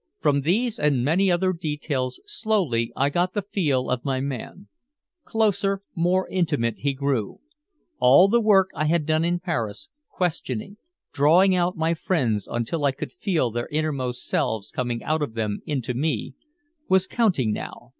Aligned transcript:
'"From 0.22 0.40
these 0.40 0.76
and 0.80 1.04
many 1.04 1.30
other 1.30 1.52
details 1.52 2.18
slowly 2.26 2.90
I 2.96 3.10
got 3.10 3.32
the 3.34 3.42
feel 3.42 3.90
of 3.90 4.04
my 4.04 4.18
man. 4.18 4.66
Closer, 5.22 5.82
more 5.94 6.26
intimate 6.28 6.78
he 6.78 6.94
grew. 6.94 7.38
All 8.00 8.26
the 8.26 8.40
work 8.40 8.70
I 8.74 8.86
had 8.86 9.06
done 9.06 9.24
in 9.24 9.38
Paris, 9.38 9.88
questioning, 10.10 10.78
drawing 11.12 11.54
out 11.54 11.76
my 11.76 11.94
friends 11.94 12.48
until 12.48 12.84
I 12.84 12.90
could 12.90 13.12
feel 13.12 13.52
their 13.52 13.68
inner 13.68 14.12
selves 14.14 14.72
coming 14.72 15.04
out 15.04 15.22
of 15.22 15.34
them 15.34 15.60
into 15.64 15.94
me, 15.94 16.34
was 16.88 17.06
counting 17.06 17.52
now. 17.52 17.92